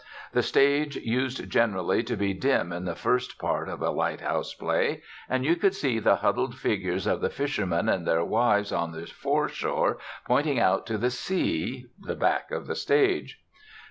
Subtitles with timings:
[0.31, 5.03] The stage used generally to be dim in the first part of a lighthouse play,
[5.29, 9.05] and you could see the huddled figures of the fishermen and their wives on the
[9.05, 13.43] foreshore pointing out to the sea (the back of the stage).